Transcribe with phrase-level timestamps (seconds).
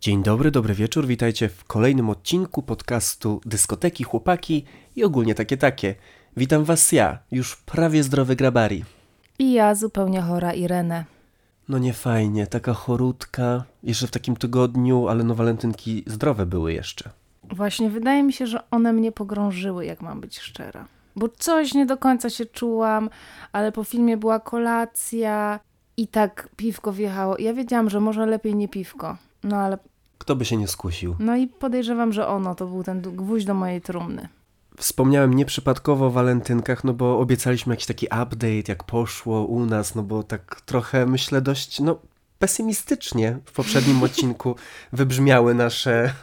[0.00, 4.64] Dzień dobry, dobry wieczór, witajcie w kolejnym odcinku podcastu Dyskoteki, Chłopaki
[4.96, 5.94] i ogólnie takie takie.
[6.36, 8.84] Witam was ja, już prawie zdrowy Grabari.
[9.38, 11.04] I ja zupełnie chora Irenę.
[11.68, 17.10] No nie fajnie, taka chorutka, jeszcze w takim tygodniu, ale no walentynki zdrowe były jeszcze.
[17.44, 20.88] Właśnie wydaje mi się, że one mnie pogrążyły, jak mam być szczera.
[21.16, 23.10] Bo coś nie do końca się czułam,
[23.52, 25.60] ale po filmie była kolacja
[25.96, 27.38] i tak piwko wjechało.
[27.38, 29.16] Ja wiedziałam, że może lepiej nie piwko.
[29.44, 29.78] No ale.
[30.18, 31.16] Kto by się nie skusił?
[31.18, 34.28] No i podejrzewam, że ono to był ten gwóźdź do mojej trumny.
[34.76, 40.02] Wspomniałem nieprzypadkowo o walentynkach, no bo obiecaliśmy jakiś taki update, jak poszło u nas, no
[40.02, 41.98] bo tak trochę myślę dość, no
[42.38, 44.56] pesymistycznie w poprzednim odcinku
[44.92, 46.14] wybrzmiały nasze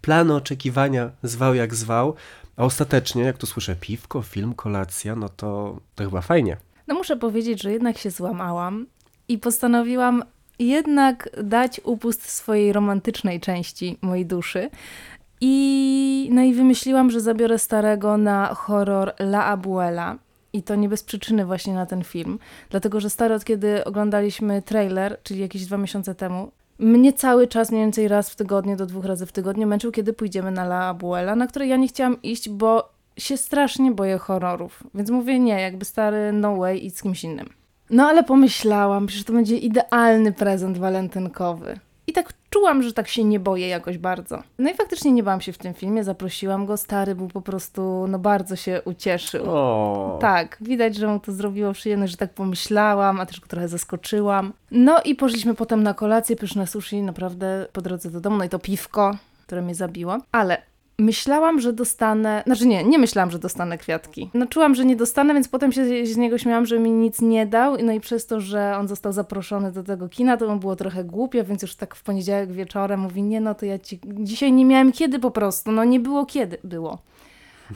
[0.00, 2.14] plany, oczekiwania, zwał jak zwał,
[2.56, 6.56] a ostatecznie, jak tu słyszę piwko, film, kolacja, no to, to chyba fajnie.
[6.86, 8.86] No muszę powiedzieć, że jednak się złamałam
[9.28, 10.22] i postanowiłam
[10.58, 14.70] jednak dać upust swojej romantycznej części mojej duszy.
[15.40, 20.18] I, no i wymyśliłam, że zabiorę starego na horror La Abuela.
[20.52, 22.38] I to nie bez przyczyny właśnie na ten film.
[22.70, 27.70] Dlatego, że stary od kiedy oglądaliśmy trailer, czyli jakieś dwa miesiące temu, mnie cały czas,
[27.70, 30.80] mniej więcej raz w tygodniu do dwóch razy w tygodniu męczył, kiedy pójdziemy na La
[30.88, 34.82] Abuela, na które ja nie chciałam iść, bo się strasznie boję horrorów.
[34.94, 37.63] Więc mówię nie, jakby stary no way i z kimś innym.
[37.90, 41.78] No ale pomyślałam, że to będzie idealny prezent walentynkowy.
[42.06, 44.42] I tak czułam, że tak się nie boję jakoś bardzo.
[44.58, 46.76] No i faktycznie nie bałam się w tym filmie, zaprosiłam go.
[46.76, 49.44] Stary był po prostu, no bardzo się ucieszył.
[49.48, 50.18] O.
[50.20, 54.52] Tak, widać, że mu to zrobiło przyjemność, że tak pomyślałam, a też go trochę zaskoczyłam.
[54.70, 58.48] No i poszliśmy potem na kolację, pyszne sushi, naprawdę po drodze do domu, no i
[58.48, 60.18] to piwko, które mnie zabiło.
[60.32, 60.62] Ale
[60.98, 64.30] Myślałam, że dostanę, znaczy nie, nie myślałam, że dostanę kwiatki.
[64.34, 67.46] No czułam, że nie dostanę, więc potem się z niego śmiałam, że mi nic nie
[67.46, 67.76] dał.
[67.82, 71.04] No i przez to, że on został zaproszony do tego kina, to mu było trochę
[71.04, 74.64] głupio, więc już tak w poniedziałek wieczorem mówi, nie no to ja ci, dzisiaj nie
[74.64, 76.98] miałem kiedy po prostu, no nie było kiedy, było.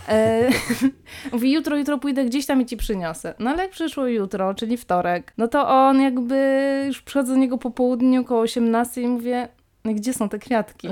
[0.09, 0.49] E,
[1.33, 3.35] mówi, jutro, jutro pójdę gdzieś tam i ci przyniosę.
[3.39, 7.59] No ale jak przyszło jutro, czyli wtorek, no to on jakby, już przychodzę do niego
[7.59, 9.49] po południu, koło 18 i mówię,
[9.85, 10.89] no gdzie są te kwiatki?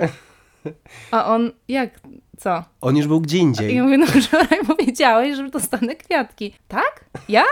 [1.11, 1.91] A on, jak,
[2.39, 2.65] co?
[2.81, 3.73] On już był gdzie indziej.
[3.73, 6.55] I ja mówię, no wczoraj powiedziałeś, że dostanę kwiatki.
[6.69, 7.05] Tak?
[7.29, 7.45] Ja?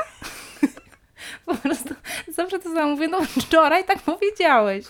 [1.46, 1.94] po prostu
[2.28, 4.84] zawsze to samo mówię, no wczoraj tak powiedziałeś.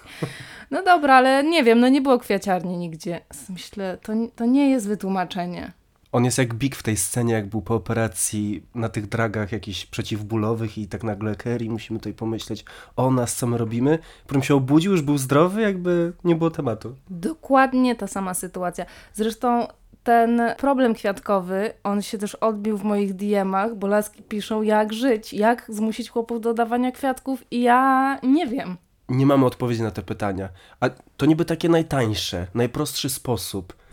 [0.70, 3.20] No dobra, ale nie wiem, no nie było kwiaciarni nigdzie.
[3.48, 5.72] Myślę, to, to nie jest wytłumaczenie.
[6.14, 9.86] On jest jak Big w tej scenie, jak był po operacji na tych dragach jakichś
[9.86, 12.64] przeciwbólowych i tak nagle Kerry, musimy tutaj pomyśleć
[12.96, 13.98] o nas, co my robimy.
[14.26, 16.94] Potem się obudził, już był zdrowy, jakby nie było tematu.
[17.10, 18.86] Dokładnie ta sama sytuacja.
[19.12, 19.66] Zresztą
[20.04, 25.32] ten problem kwiatkowy, on się też odbił w moich DM-ach, bo laski piszą jak żyć,
[25.32, 28.76] jak zmusić chłopów do dawania kwiatków i ja nie wiem.
[29.08, 30.48] Nie mamy odpowiedzi na te pytania.
[30.80, 33.83] A to niby takie najtańsze, najprostszy sposób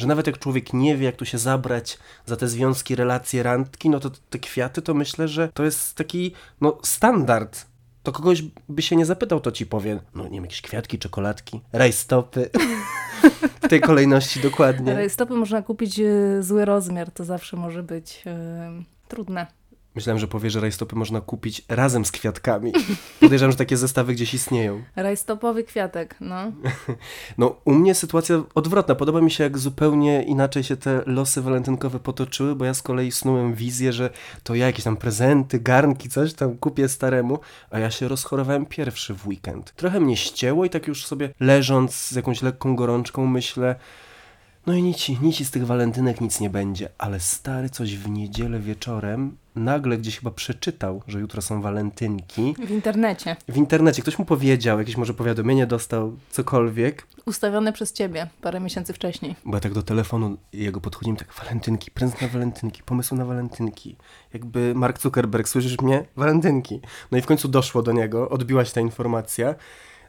[0.00, 3.90] że nawet jak człowiek nie wie, jak tu się zabrać za te związki, relacje, randki,
[3.90, 7.66] no to te kwiaty to myślę, że to jest taki no, standard.
[8.02, 11.60] To kogoś by się nie zapytał, to ci powie, no nie wiem, jakieś kwiatki, czekoladki,
[11.72, 12.50] rajstopy.
[13.62, 14.94] w tej kolejności dokładnie.
[14.94, 18.32] Rajstopy można kupić y, zły rozmiar, to zawsze może być yy,
[19.08, 19.59] trudne.
[20.00, 22.72] Myślałem, że powie, że rajstopy można kupić razem z kwiatkami.
[23.20, 24.82] Podejrzewam, że takie zestawy gdzieś istnieją.
[24.96, 26.52] Rajstopowy kwiatek, no.
[27.38, 28.94] No, u mnie sytuacja odwrotna.
[28.94, 33.12] Podoba mi się, jak zupełnie inaczej się te losy walentynkowe potoczyły, bo ja z kolei
[33.12, 34.10] snułem wizję, że
[34.42, 37.38] to ja jakieś tam prezenty, garnki, coś tam kupię staremu,
[37.70, 39.72] a ja się rozchorowałem pierwszy w weekend.
[39.72, 43.76] Trochę mnie ścięło i tak już sobie leżąc z jakąś lekką gorączką myślę,
[44.66, 48.58] no i nici, nici z tych walentynek nic nie będzie, ale stary coś w niedzielę
[48.58, 52.54] wieczorem nagle gdzieś chyba przeczytał, że jutro są walentynki.
[52.66, 53.36] W internecie.
[53.48, 54.02] W internecie.
[54.02, 57.06] Ktoś mu powiedział, jakieś może powiadomienie dostał, cokolwiek.
[57.26, 59.36] Ustawione przez ciebie parę miesięcy wcześniej.
[59.44, 63.96] Bo ja tak do telefonu jego podchodziłem, tak walentynki, prezent na walentynki, pomysł na walentynki.
[64.32, 66.04] Jakby Mark Zuckerberg, słyszysz mnie?
[66.16, 66.80] Walentynki.
[67.10, 69.54] No i w końcu doszło do niego, odbiła się ta informacja.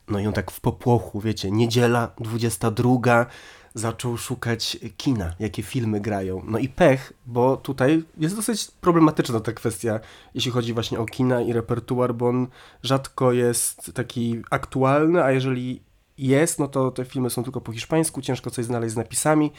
[0.07, 3.25] No i on tak w popłochu, wiecie, niedziela, 22,
[3.73, 6.41] zaczął szukać kina, jakie filmy grają.
[6.47, 9.99] No i pech, bo tutaj jest dosyć problematyczna ta kwestia,
[10.35, 12.47] jeśli chodzi właśnie o kina i repertuar, bo on
[12.83, 15.81] rzadko jest taki aktualny, a jeżeli
[16.17, 19.51] jest, no to te filmy są tylko po hiszpańsku, ciężko coś znaleźć z napisami.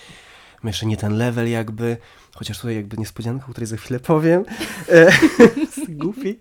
[0.62, 1.96] My jeszcze nie ten level jakby,
[2.34, 4.44] chociaż tutaj jakby niespodzianka, o której za chwilę powiem.
[4.88, 5.12] E,
[5.88, 6.36] goofy.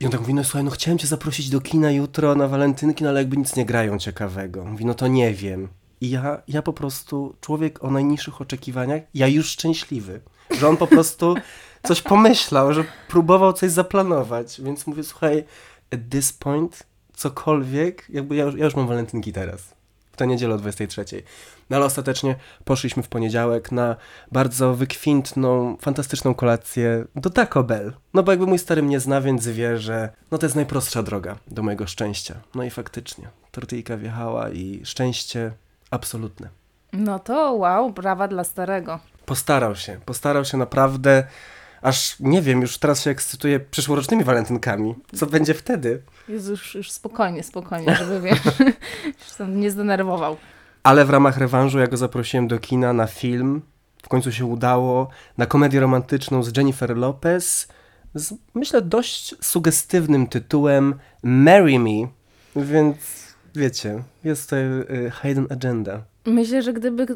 [0.00, 3.04] I on tak mówi, no słuchaj, no chciałem cię zaprosić do kina jutro na walentynki,
[3.04, 4.64] no ale jakby nic nie grają ciekawego.
[4.64, 5.68] Mówi, no to nie wiem.
[6.04, 10.20] I ja, ja po prostu, człowiek o najniższych oczekiwaniach, ja już szczęśliwy,
[10.58, 11.34] że on po prostu
[11.88, 14.60] coś pomyślał, że próbował coś zaplanować.
[14.60, 15.44] Więc mówię, słuchaj,
[15.92, 16.82] at this point,
[17.14, 19.74] cokolwiek, jakby ja już, ja już mam walentynki teraz.
[20.12, 21.04] w tę niedzielę o 23.
[21.70, 23.96] No ale ostatecznie poszliśmy w poniedziałek na
[24.32, 27.92] bardzo wykwintną, fantastyczną kolację do Taco Bell.
[28.14, 31.36] No bo jakby mój stary mnie zna, więc wie, że no to jest najprostsza droga
[31.48, 32.34] do mojego szczęścia.
[32.54, 35.52] No i faktycznie, tortyjka wjechała i szczęście
[35.90, 36.48] absolutne.
[36.92, 39.00] No to wow, brawa dla starego.
[39.26, 41.26] Postarał się, postarał się naprawdę,
[41.82, 44.94] aż nie wiem, już teraz się ekscytuję przyszłorocznymi walentynkami.
[45.14, 46.02] Co będzie wtedy?
[46.28, 48.40] Jezu, już, spokojnie, spokojnie, żeby wiesz,
[49.48, 50.36] nie zdenerwował.
[50.82, 53.62] Ale w ramach rewanżu ja go zaprosiłem do kina na film.
[54.02, 55.08] W końcu się udało.
[55.38, 57.68] Na komedię romantyczną z Jennifer Lopez.
[58.14, 62.08] Z, myślę, dość sugestywnym tytułem Marry Me.
[62.56, 63.23] Więc
[63.54, 66.02] wiecie, jest to y, hidden agenda.
[66.26, 67.06] Myślę, że gdyby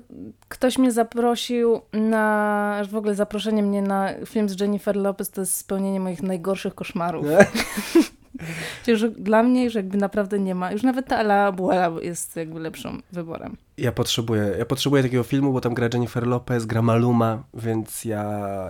[0.48, 5.56] ktoś mnie zaprosił na, w ogóle zaproszenie mnie na film z Jennifer Lopez, to jest
[5.56, 7.26] spełnienie moich najgorszych koszmarów.
[8.82, 12.60] Przecież dla mnie, że jakby naprawdę nie ma, już nawet ta Ala Abuela jest jakby
[12.60, 13.56] lepszym wyborem.
[13.78, 18.22] Ja potrzebuję, ja potrzebuję takiego filmu, bo tam gra Jennifer Lopez, gra Maluma, więc ja,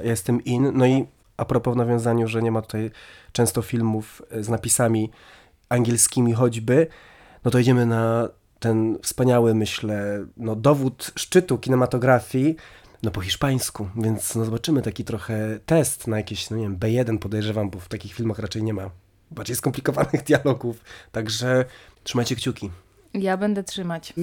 [0.03, 0.71] ja jestem in.
[0.75, 1.07] No i
[1.37, 2.91] a propos w nawiązaniu, że nie ma tutaj
[3.33, 5.11] często filmów e, z napisami
[5.69, 6.87] angielskimi choćby,
[7.45, 12.57] no to idziemy na ten wspaniały, myślę, no dowód szczytu kinematografii,
[13.03, 17.19] no po hiszpańsku, więc no zobaczymy taki trochę test na jakieś, no nie wiem, B1
[17.19, 18.91] podejrzewam, bo w takich filmach raczej nie ma
[19.31, 21.65] bardziej skomplikowanych dialogów, także
[22.05, 22.71] trzymajcie kciuki.
[23.15, 24.15] Ja będę trzymać.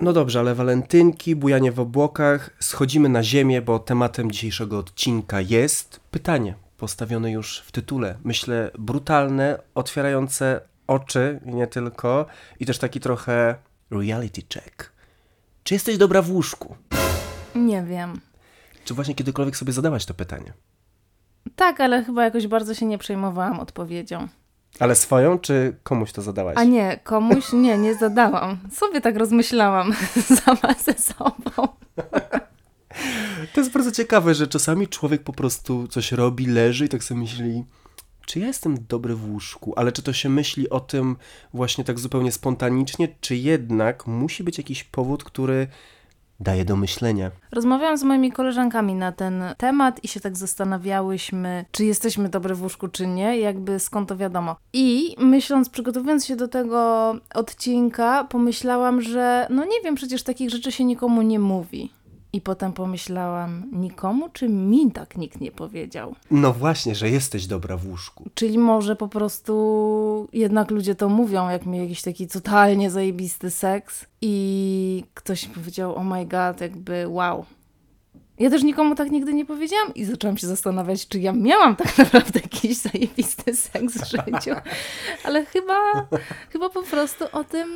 [0.00, 6.00] No dobrze, ale walentynki, bujanie w obłokach, schodzimy na ziemię, bo tematem dzisiejszego odcinka jest
[6.10, 8.16] pytanie, postawione już w tytule.
[8.24, 12.26] Myślę brutalne, otwierające oczy i nie tylko,
[12.60, 13.54] i też taki trochę
[13.90, 14.92] reality check.
[15.64, 16.76] Czy jesteś dobra w łóżku?
[17.54, 18.20] Nie wiem.
[18.84, 20.52] Czy właśnie kiedykolwiek sobie zadałaś to pytanie?
[21.56, 24.28] Tak, ale chyba jakoś bardzo się nie przejmowałam odpowiedzią.
[24.80, 26.56] Ale swoją, czy komuś to zadałaś?
[26.58, 28.58] A nie, komuś nie, nie zadałam.
[28.72, 29.92] Sobie tak rozmyślałam
[30.44, 31.68] sama ze sobą.
[33.54, 37.20] To jest bardzo ciekawe, że czasami człowiek po prostu coś robi, leży i tak sobie
[37.20, 37.64] myśli,
[38.28, 41.16] czy ja jestem dobry w łóżku, ale czy to się myśli o tym
[41.54, 45.66] właśnie tak zupełnie spontanicznie, czy jednak musi być jakiś powód, który
[46.40, 47.30] daje do myślenia.
[47.52, 52.62] Rozmawiałam z moimi koleżankami na ten temat i się tak zastanawiałyśmy, czy jesteśmy dobre w
[52.62, 54.56] łóżku, czy nie, jakby skąd to wiadomo.
[54.72, 60.72] I myśląc, przygotowując się do tego odcinka, pomyślałam, że no nie wiem, przecież takich rzeczy
[60.72, 61.92] się nikomu nie mówi.
[62.32, 66.14] I potem pomyślałam, nikomu czy mi tak nikt nie powiedział?
[66.30, 68.30] No właśnie, że jesteś dobra w łóżku.
[68.34, 74.06] Czyli może po prostu jednak ludzie to mówią, jak mieli jakiś taki totalnie zajebisty seks
[74.20, 77.44] i ktoś mi powiedział, oh my god, jakby wow.
[78.38, 81.98] Ja też nikomu tak nigdy nie powiedziałam i zaczęłam się zastanawiać, czy ja miałam tak
[82.04, 84.60] naprawdę jakiś zajebisty seks w życiu.
[85.24, 86.08] Ale chyba,
[86.50, 87.68] chyba po prostu o tym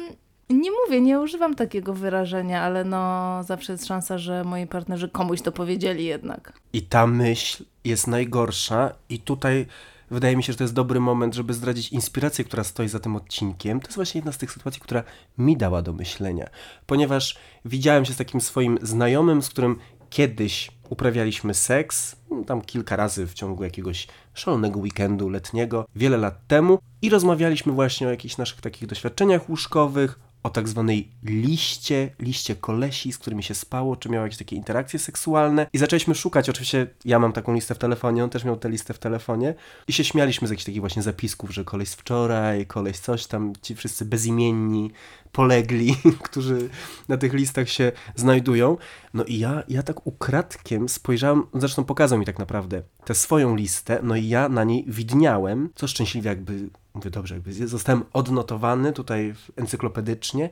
[0.52, 5.42] nie mówię, nie używam takiego wyrażenia, ale no zawsze jest szansa, że moi partnerzy komuś
[5.42, 6.52] to powiedzieli jednak.
[6.72, 9.66] I ta myśl jest najgorsza i tutaj
[10.10, 13.16] wydaje mi się, że to jest dobry moment, żeby zdradzić inspirację, która stoi za tym
[13.16, 13.80] odcinkiem.
[13.80, 15.02] To jest właśnie jedna z tych sytuacji, która
[15.38, 16.48] mi dała do myślenia,
[16.86, 19.76] ponieważ widziałem się z takim swoim znajomym, z którym
[20.10, 26.46] kiedyś uprawialiśmy seks, no, tam kilka razy w ciągu jakiegoś szalonego weekendu letniego, wiele lat
[26.46, 32.56] temu i rozmawialiśmy właśnie o jakichś naszych takich doświadczeniach łóżkowych, o tak zwanej liście, liście
[32.56, 35.66] kolesi, z którymi się spało, czy miał jakieś takie interakcje seksualne.
[35.72, 38.94] I zaczęliśmy szukać, oczywiście ja mam taką listę w telefonie, on też miał tę listę
[38.94, 39.54] w telefonie
[39.88, 43.74] i się śmialiśmy z jakichś takich właśnie zapisków, że koleś wczoraj, koleś coś tam, ci
[43.74, 44.90] wszyscy bezimienni,
[45.32, 46.68] polegli, którzy
[47.08, 48.76] na tych listach się znajdują.
[49.14, 54.00] No i ja, ja tak ukradkiem spojrzałem, zresztą pokazał mi tak naprawdę tę swoją listę,
[54.02, 59.34] no i ja na niej widniałem, co szczęśliwie jakby, mówię dobrze, jakby zostałem odnotowany tutaj
[59.56, 60.50] encyklopedycznie,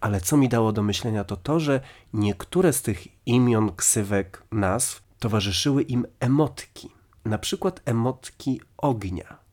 [0.00, 1.80] ale co mi dało do myślenia to to, że
[2.12, 6.88] niektóre z tych imion, ksywek, nazw towarzyszyły im emotki.
[7.24, 9.43] Na przykład emotki ognia.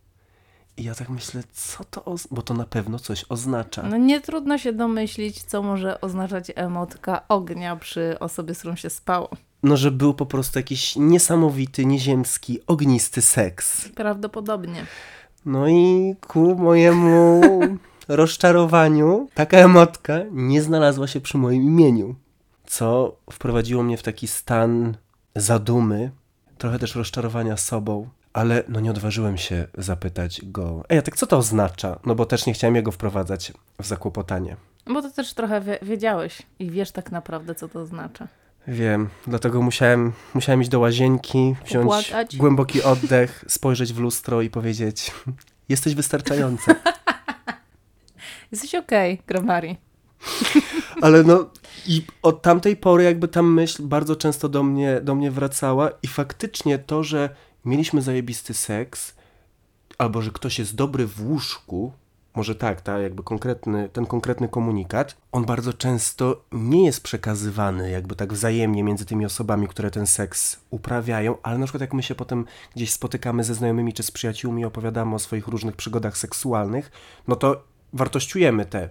[0.81, 3.83] I ja tak myślę, co to oznacza, bo to na pewno coś oznacza.
[3.83, 8.89] No nie trudno się domyślić, co może oznaczać emotka ognia przy osobie, z którą się
[8.89, 9.29] spało.
[9.63, 13.89] No, że był po prostu jakiś niesamowity, nieziemski, ognisty seks.
[13.89, 14.85] Prawdopodobnie.
[15.45, 17.41] No i ku mojemu
[18.07, 22.15] rozczarowaniu taka emotka nie znalazła się przy moim imieniu,
[22.65, 24.97] co wprowadziło mnie w taki stan
[25.35, 26.11] zadumy,
[26.57, 31.27] trochę też rozczarowania sobą, ale no nie odważyłem się zapytać go, ej, a tak co
[31.27, 32.00] to oznacza?
[32.05, 34.55] No bo też nie chciałem jego wprowadzać w zakłopotanie.
[34.88, 38.27] Bo to też trochę wie, wiedziałeś i wiesz tak naprawdę, co to oznacza.
[38.67, 42.38] Wiem, dlatego musiałem, musiałem iść do łazienki, wziąć Popłakać.
[42.38, 45.11] głęboki oddech, spojrzeć w lustro i powiedzieć:
[45.69, 46.75] Jesteś wystarczająca.
[48.51, 49.77] Jesteś okej, okay, Gromari.
[51.01, 51.50] Ale no
[51.88, 56.07] i od tamtej pory jakby ta myśl bardzo często do mnie, do mnie wracała i
[56.07, 57.29] faktycznie to, że
[57.65, 59.15] mieliśmy zajebisty seks,
[59.98, 61.91] albo że ktoś jest dobry w łóżku,
[62.36, 68.15] może tak, ta jakby konkretny, ten konkretny komunikat, on bardzo często nie jest przekazywany jakby
[68.15, 72.15] tak wzajemnie między tymi osobami, które ten seks uprawiają, ale na przykład jak my się
[72.15, 76.91] potem gdzieś spotykamy ze znajomymi czy z przyjaciółmi opowiadamy o swoich różnych przygodach seksualnych,
[77.27, 77.63] no to
[77.94, 78.89] wartościujemy te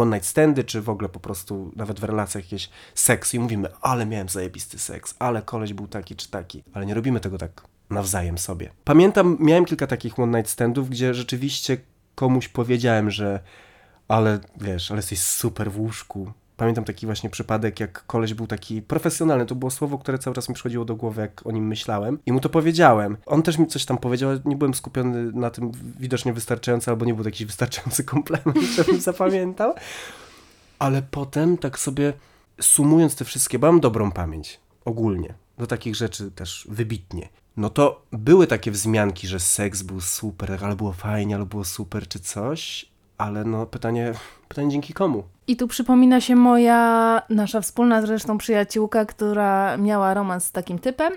[0.00, 3.68] one night standy, czy w ogóle po prostu nawet w relacjach jakieś seks i mówimy,
[3.80, 7.62] ale miałem zajebisty seks, ale koleś był taki czy taki, ale nie robimy tego tak
[7.90, 8.70] nawzajem sobie.
[8.84, 11.78] Pamiętam, miałem kilka takich one night standów, gdzie rzeczywiście
[12.14, 13.40] komuś powiedziałem, że
[14.08, 16.32] ale wiesz, ale jesteś super w łóżku.
[16.56, 20.48] Pamiętam taki właśnie przypadek, jak koleś był taki profesjonalny, to było słowo, które cały czas
[20.48, 23.16] mi przychodziło do głowy, jak o nim myślałem i mu to powiedziałem.
[23.26, 27.04] On też mi coś tam powiedział, ale nie byłem skupiony na tym widocznie wystarczająco, albo
[27.04, 29.74] nie był to jakiś wystarczający komplement, żebym zapamiętał.
[30.78, 32.12] Ale potem tak sobie
[32.60, 38.02] sumując te wszystkie, bo mam dobrą pamięć ogólnie, do takich rzeczy też wybitnie no to
[38.12, 42.86] były takie wzmianki, że seks był super, albo było fajnie, albo było super, czy coś,
[43.18, 44.12] ale no pytanie,
[44.48, 45.22] pytanie dzięki komu?
[45.46, 51.12] I tu przypomina się moja, nasza wspólna zresztą przyjaciółka, która miała romans z takim typem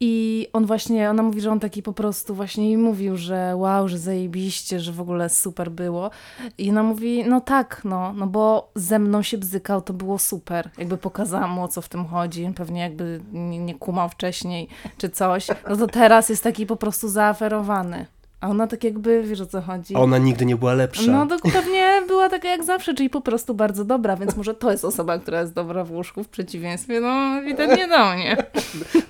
[0.00, 3.88] i on właśnie, ona mówi, że on taki po prostu właśnie jej mówił, że wow,
[3.88, 6.10] że zajebiście, że w ogóle super było.
[6.58, 10.70] I ona mówi, no tak, no, no bo ze mną się bzykał, to było super.
[10.78, 12.52] Jakby pokazałam mu, o co w tym chodzi.
[12.56, 14.68] Pewnie jakby nie, nie kumał wcześniej
[14.98, 15.46] czy coś.
[15.68, 18.06] No to teraz jest taki po prostu zaaferowany.
[18.40, 19.96] A ona tak jakby, wiesz o co chodzi.
[19.96, 21.12] A ona nigdy nie była lepsza.
[21.12, 24.70] No to pewnie była taka jak zawsze, czyli po prostu bardzo dobra, więc może to
[24.70, 28.36] jest osoba, która jest dobra w łóżku, w przeciwieństwie, no ewidentnie do mnie.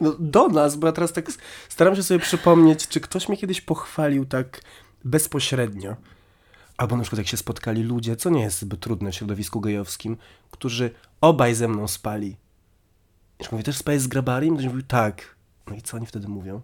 [0.01, 1.27] No, do nas, bo ja teraz tak
[1.69, 4.61] staram się sobie przypomnieć, czy ktoś mnie kiedyś pochwalił tak
[5.05, 5.97] bezpośrednio.
[6.77, 10.17] Albo na przykład jak się spotkali ludzie, co nie jest zbyt trudne w środowisku gejowskim,
[10.51, 12.37] którzy obaj ze mną spali.
[13.41, 14.57] I mówię, też spałeś z grabarim?
[14.57, 15.37] Ktoś mówi, tak.
[15.71, 16.61] No i co oni wtedy mówią?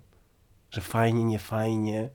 [0.70, 2.08] Że fajnie, nie fajnie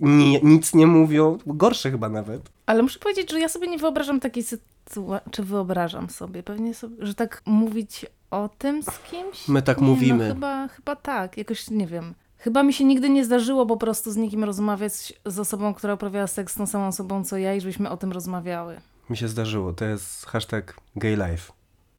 [0.00, 2.50] nie, nic nie mówią, gorsze chyba nawet.
[2.66, 7.06] Ale muszę powiedzieć, że ja sobie nie wyobrażam takiej sytuacji, czy wyobrażam sobie, pewnie sobie,
[7.06, 9.48] że tak mówić o tym z kimś?
[9.48, 10.28] My tak nie, no mówimy.
[10.28, 12.14] No, chyba, chyba tak, jakoś nie wiem.
[12.38, 16.26] Chyba mi się nigdy nie zdarzyło po prostu z nikim rozmawiać z osobą, która uprawiała
[16.26, 18.80] seks z tą samą osobą co ja i żebyśmy o tym rozmawiały.
[19.10, 19.72] Mi się zdarzyło.
[19.72, 21.52] To jest hashtag gay life.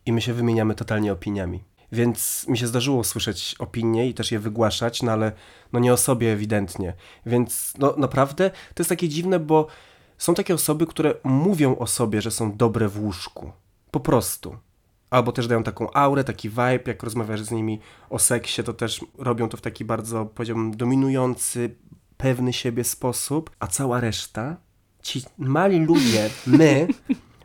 [0.05, 1.63] I my się wymieniamy totalnie opiniami.
[1.93, 5.31] Więc mi się zdarzyło słyszeć opinie i też je wygłaszać, no ale
[5.73, 6.93] no nie o sobie ewidentnie.
[7.25, 9.67] Więc no naprawdę to jest takie dziwne, bo
[10.17, 13.51] są takie osoby, które mówią o sobie, że są dobre w łóżku.
[13.91, 14.57] Po prostu.
[15.09, 19.05] Albo też dają taką aurę, taki vibe, jak rozmawiasz z nimi o seksie, to też
[19.17, 21.75] robią to w taki bardzo, powiedziałbym, dominujący,
[22.17, 24.57] pewny siebie sposób, a cała reszta,
[25.01, 26.87] ci mali ludzie, my,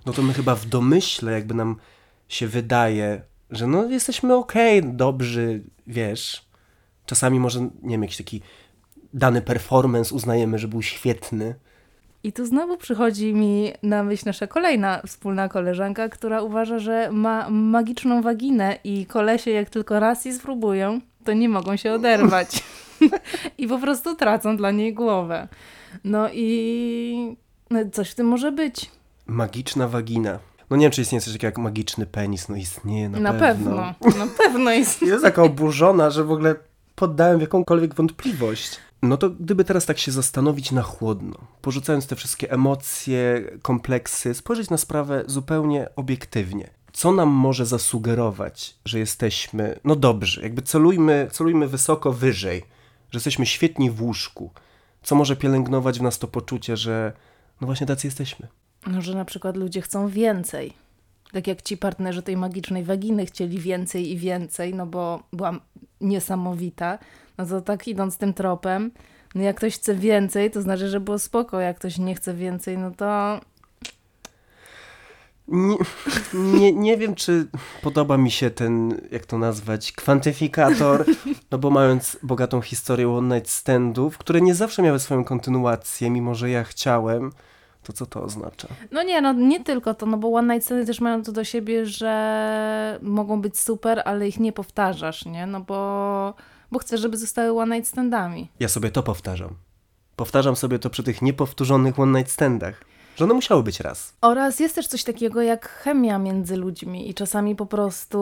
[0.06, 1.76] no to my chyba w domyśle jakby nam
[2.28, 6.48] się wydaje, że no jesteśmy okej, okay, dobrzy, wiesz.
[7.06, 8.42] Czasami może, nie wiem, jakiś taki
[9.14, 11.54] dany performance uznajemy, że był świetny.
[12.22, 17.50] I tu znowu przychodzi mi na myśl nasza kolejna wspólna koleżanka, która uważa, że ma
[17.50, 22.64] magiczną waginę i kolesie jak tylko raz jej spróbują, to nie mogą się oderwać.
[23.58, 25.48] I po prostu tracą dla niej głowę.
[26.04, 27.36] No i
[27.70, 28.90] no coś w tym może być.
[29.26, 30.38] Magiczna wagina.
[30.70, 32.48] No nie wiem, czy istnieje coś takiego jak magiczny penis.
[32.48, 33.94] No istnieje na, na pewno.
[34.00, 34.24] pewno.
[34.26, 35.12] Na pewno istnieje.
[35.12, 36.54] Jest taka oburzona, że w ogóle
[36.94, 38.78] poddałem jakąkolwiek wątpliwość.
[39.02, 44.70] No to gdyby teraz tak się zastanowić na chłodno, porzucając te wszystkie emocje, kompleksy, spojrzeć
[44.70, 46.70] na sprawę zupełnie obiektywnie.
[46.92, 52.60] Co nam może zasugerować, że jesteśmy, no dobrzy, jakby celujmy, celujmy wysoko wyżej,
[53.10, 54.50] że jesteśmy świetni w łóżku.
[55.02, 57.12] Co może pielęgnować w nas to poczucie, że
[57.60, 58.48] no właśnie tacy jesteśmy.
[58.88, 60.72] No, że na przykład ludzie chcą więcej.
[61.32, 65.60] Tak jak ci partnerzy tej magicznej waginy chcieli więcej i więcej, no bo byłam
[66.00, 66.98] niesamowita.
[67.38, 68.90] No to tak idąc tym tropem,
[69.34, 71.60] no jak ktoś chce więcej, to znaczy, że było spoko.
[71.60, 73.40] Jak ktoś nie chce więcej, no to
[75.48, 75.76] nie,
[76.34, 77.46] nie, nie, wiem, czy
[77.82, 81.04] podoba mi się ten, jak to nazwać, kwantyfikator,
[81.50, 86.34] no bo mając bogatą historię one night standów, które nie zawsze miały swoją kontynuację, mimo
[86.34, 87.32] że ja chciałem,
[87.88, 88.68] to co to oznacza?
[88.92, 91.44] No nie, no nie tylko to, no bo one night standy też mają to do
[91.44, 95.46] siebie, że mogą być super, ale ich nie powtarzasz, nie?
[95.46, 96.34] No bo,
[96.72, 98.48] bo chcę, żeby zostały one night standami.
[98.60, 99.54] Ja sobie to powtarzam.
[100.16, 102.84] Powtarzam sobie to przy tych niepowtórzonych one night standach.
[103.16, 104.14] Że one musiały być raz.
[104.20, 108.18] Oraz jest też coś takiego jak chemia między ludźmi i czasami po prostu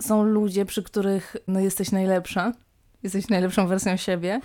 [0.00, 2.52] są ludzie, przy których no jesteś najlepsza,
[3.02, 4.40] jesteś najlepszą wersją siebie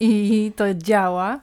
[0.00, 1.40] i to działa,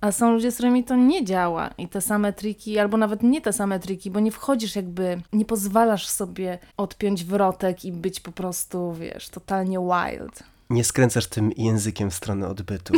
[0.00, 3.40] A są ludzie, z którymi to nie działa i te same triki, albo nawet nie
[3.40, 8.32] te same triki, bo nie wchodzisz jakby, nie pozwalasz sobie odpiąć wrotek i być po
[8.32, 10.42] prostu, wiesz, totalnie wild.
[10.70, 12.94] Nie skręcasz tym językiem w stronę odbytu,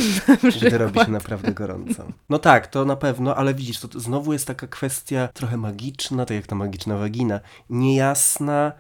[0.57, 2.05] gdy robi się naprawdę gorąco.
[2.29, 6.35] No tak, to na pewno, ale widzisz, to znowu jest taka kwestia trochę magiczna, tak
[6.35, 7.41] jak ta magiczna wagina,
[7.71, 8.73] niejasna,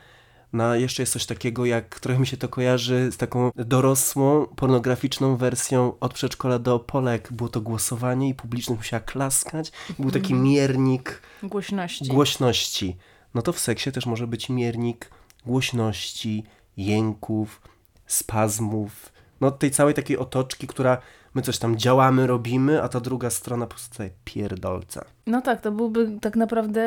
[0.53, 5.37] no, jeszcze jest coś takiego, jak trochę mi się to kojarzy z taką dorosłą, pornograficzną
[5.37, 7.33] wersją od przedszkola do Polek.
[7.33, 9.73] Było to głosowanie i publiczność musiała klaskać.
[9.99, 10.43] Był taki Mhm.
[10.43, 12.09] miernik Głośności.
[12.09, 12.97] głośności.
[13.35, 15.11] No to w seksie też może być miernik
[15.47, 16.45] głośności,
[16.77, 17.61] jęków,
[18.07, 19.13] spazmów.
[19.41, 20.99] No tej całej takiej otoczki, która
[21.35, 25.05] my coś tam działamy, robimy, a ta druga strona po prostu pierdolca.
[25.27, 26.83] No tak, to byłby tak naprawdę,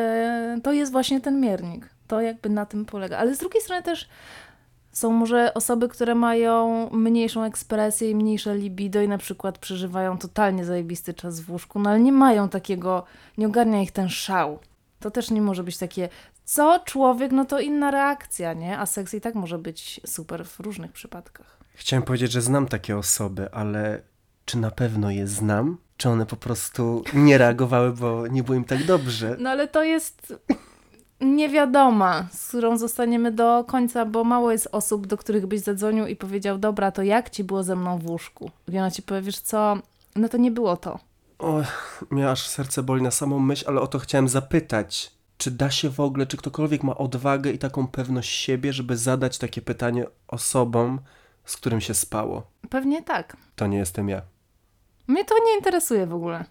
[0.63, 1.89] to jest właśnie ten miernik.
[2.12, 3.18] To jakby na tym polega.
[3.18, 4.10] Ale z drugiej strony też
[4.91, 10.65] są może osoby, które mają mniejszą ekspresję i mniejsze libido i na przykład przeżywają totalnie
[10.65, 13.03] zajebisty czas w łóżku, no ale nie mają takiego,
[13.38, 14.60] nie ogarnia ich ten szał.
[15.00, 16.10] To też nie może być takie,
[16.46, 18.80] co człowiek, no to inna reakcja, nie?
[18.80, 21.58] A seks i tak może być super w różnych przypadkach.
[21.74, 24.01] Chciałem powiedzieć, że znam takie osoby, ale
[24.46, 25.77] czy na pewno je znam?
[25.98, 29.36] Czy one po prostu nie reagowały, bo nie było im tak dobrze?
[29.39, 30.34] No ale to jest
[31.22, 36.16] niewiadoma, z którą zostaniemy do końca, bo mało jest osób, do których byś zadzwonił i
[36.16, 38.51] powiedział, dobra, to jak ci było ze mną w łóżku?
[38.68, 39.78] I ona ci powie, wiesz co,
[40.16, 41.00] no to nie było to.
[41.40, 41.62] O,
[42.10, 45.12] mnie aż serce boli na samą myśl, ale o to chciałem zapytać.
[45.38, 49.38] Czy da się w ogóle, czy ktokolwiek ma odwagę i taką pewność siebie, żeby zadać
[49.38, 51.00] takie pytanie osobom,
[51.46, 52.44] z którym się spało?
[52.70, 53.38] Pewnie tak.
[53.56, 54.22] To nie jestem ja.
[55.08, 56.46] Mnie to nie interesuje w ogóle,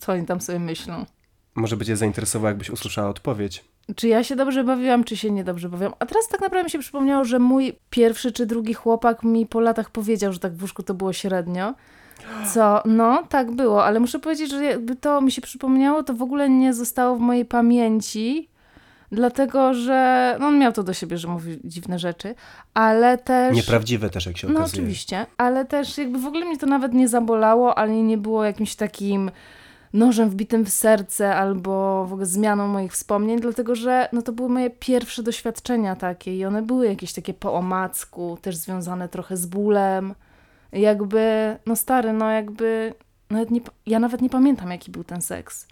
[0.00, 1.06] co oni tam sobie myślą.
[1.54, 3.64] Może by cię zainteresowało, jakbyś usłyszała odpowiedź.
[3.96, 5.92] Czy ja się dobrze bawiłam, czy się niedobrze bawiłam.
[5.98, 9.60] A teraz tak naprawdę mi się przypomniało, że mój pierwszy czy drugi chłopak mi po
[9.60, 11.74] latach powiedział, że tak w łóżku to było średnio.
[12.54, 12.82] Co?
[12.84, 16.48] No, tak było, ale muszę powiedzieć, że jakby to mi się przypomniało, to w ogóle
[16.48, 18.48] nie zostało w mojej pamięci,
[19.12, 22.34] dlatego że no, on miał to do siebie, że mówi dziwne rzeczy,
[22.74, 23.56] ale też...
[23.56, 24.82] Nieprawdziwe też, jak się No okazuje.
[24.82, 28.74] oczywiście, ale też jakby w ogóle mnie to nawet nie zabolało, ale nie było jakimś
[28.74, 29.30] takim
[29.94, 34.48] nożem wbitym w serce albo w ogóle zmianą moich wspomnień, dlatego że no to były
[34.48, 39.46] moje pierwsze doświadczenia takie i one były jakieś takie po omacku, też związane trochę z
[39.46, 40.14] bólem.
[40.72, 42.94] Jakby, no stary, no jakby,
[43.30, 45.66] nawet nie, ja nawet nie pamiętam jaki był ten seks.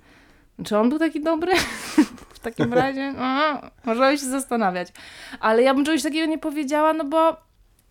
[0.65, 1.53] Czy on był taki dobry?
[2.35, 4.89] w takim razie, no, możemy się zastanawiać.
[5.41, 7.37] Ale ja bym czegoś takiego nie powiedziała, no bo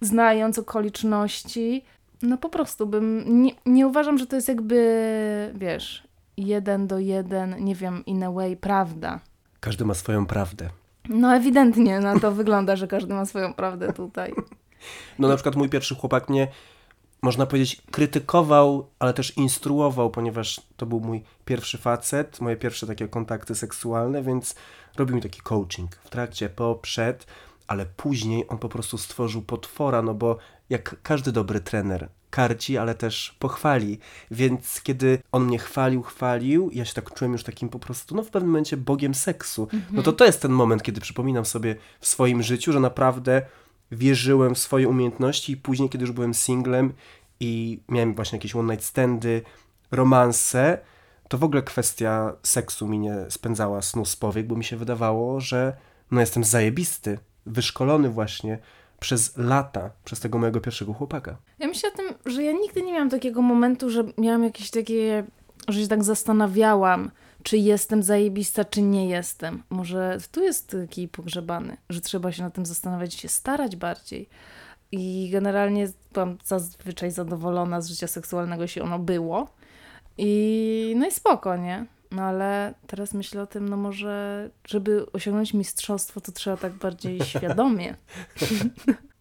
[0.02, 1.86] znając okoliczności,
[2.22, 7.66] no po prostu bym, nie, nie uważam, że to jest jakby, wiesz, jeden do jeden,
[7.66, 9.20] nie wiem, in a way, prawda.
[9.60, 10.70] Każdy ma swoją prawdę.
[11.10, 14.34] No ewidentnie na to wygląda, że każdy ma swoją prawdę tutaj.
[15.20, 16.48] No na przykład mój pierwszy chłopak mnie,
[17.22, 23.08] można powiedzieć, krytykował, ale też instruował, ponieważ to był mój pierwszy facet, moje pierwsze takie
[23.08, 24.56] kontakty seksualne, więc
[24.98, 27.26] robił mi taki coaching w trakcie, po, przed,
[27.68, 30.38] ale później on po prostu stworzył potwora, no bo
[30.70, 34.00] jak każdy dobry trener, karci, ale też pochwali.
[34.32, 38.24] Więc kiedy on mnie chwalił, chwalił, ja się tak czułem już takim po prostu, no
[38.24, 39.68] w pewnym momencie bogiem seksu.
[39.92, 43.42] No to to jest ten moment, kiedy przypominam sobie w swoim życiu, że naprawdę
[43.92, 46.94] wierzyłem w swoje umiejętności i później, kiedy już byłem singlem
[47.40, 49.42] i miałem właśnie jakieś one night standy,
[49.92, 50.78] romanse,
[51.28, 55.40] to w ogóle kwestia seksu mi nie spędzała snu z powiek, bo mi się wydawało,
[55.40, 55.78] że
[56.12, 58.60] no jestem zajebisty, wyszkolony właśnie
[59.02, 61.38] przez lata, przez tego mojego pierwszego chłopaka.
[61.60, 65.24] Ja myślę o tym, że ja nigdy nie miałam takiego momentu, że miałam jakieś takie,
[65.68, 67.12] że się tak zastanawiałam,
[67.44, 69.64] czy jestem zajebista, czy nie jestem.
[69.70, 74.30] Może tu jest taki pogrzebany, że trzeba się nad tym zastanawiać, się starać bardziej.
[74.92, 79.48] I generalnie byłam zazwyczaj zadowolona z życia seksualnego, jeśli ono było.
[80.18, 81.86] I no i spoko, nie?
[82.12, 87.20] No ale teraz myślę o tym, no może, żeby osiągnąć mistrzostwo, to trzeba tak bardziej
[87.32, 87.96] świadomie.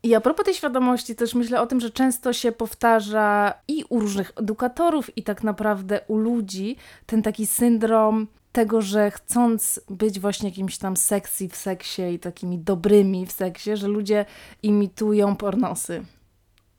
[0.02, 4.00] I a propos tej świadomości, też myślę o tym, że często się powtarza i u
[4.00, 6.76] różnych edukatorów, i tak naprawdę u ludzi
[7.06, 12.58] ten taki syndrom tego, że chcąc być właśnie jakimś tam sexy w seksie i takimi
[12.58, 14.24] dobrymi w seksie, że ludzie
[14.62, 16.04] imitują pornosy.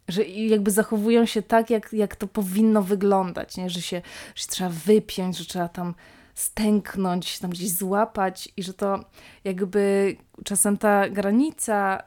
[0.08, 3.70] Że jakby zachowują się tak, jak, jak to powinno wyglądać, nie?
[3.70, 4.02] Że, się,
[4.36, 5.94] że się trzeba wypiąć, że trzeba tam
[6.36, 9.00] stęknąć, tam gdzieś złapać i że to
[9.44, 12.04] jakby czasem ta granica